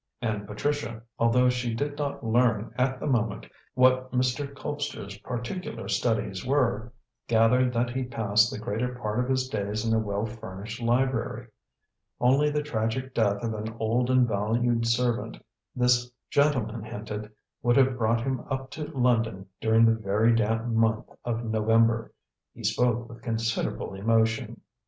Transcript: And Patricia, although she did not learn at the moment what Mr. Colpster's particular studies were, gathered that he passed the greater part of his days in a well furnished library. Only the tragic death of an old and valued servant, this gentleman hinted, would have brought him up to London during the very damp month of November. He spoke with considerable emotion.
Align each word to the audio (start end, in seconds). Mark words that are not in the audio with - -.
And 0.19 0.47
Patricia, 0.47 1.03
although 1.19 1.47
she 1.47 1.75
did 1.75 1.95
not 1.99 2.25
learn 2.25 2.73
at 2.75 2.99
the 2.99 3.05
moment 3.05 3.45
what 3.75 4.11
Mr. 4.11 4.51
Colpster's 4.51 5.15
particular 5.19 5.87
studies 5.87 6.43
were, 6.43 6.91
gathered 7.27 7.71
that 7.73 7.91
he 7.91 8.05
passed 8.05 8.49
the 8.49 8.57
greater 8.57 8.95
part 8.95 9.19
of 9.19 9.29
his 9.29 9.47
days 9.47 9.85
in 9.85 9.93
a 9.93 9.99
well 9.99 10.25
furnished 10.25 10.81
library. 10.81 11.49
Only 12.19 12.49
the 12.49 12.63
tragic 12.63 13.13
death 13.13 13.43
of 13.43 13.53
an 13.53 13.75
old 13.79 14.09
and 14.09 14.27
valued 14.27 14.87
servant, 14.87 15.37
this 15.75 16.11
gentleman 16.31 16.81
hinted, 16.83 17.31
would 17.61 17.77
have 17.77 17.95
brought 17.95 18.21
him 18.21 18.43
up 18.49 18.71
to 18.71 18.85
London 18.97 19.45
during 19.61 19.85
the 19.85 19.93
very 19.93 20.33
damp 20.35 20.65
month 20.65 21.11
of 21.23 21.45
November. 21.45 22.11
He 22.55 22.63
spoke 22.63 23.07
with 23.07 23.21
considerable 23.21 23.93
emotion. 23.93 24.61